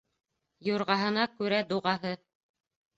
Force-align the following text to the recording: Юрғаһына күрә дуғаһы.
Юрғаһына 0.69 1.27
күрә 1.37 1.63
дуғаһы. 1.71 2.19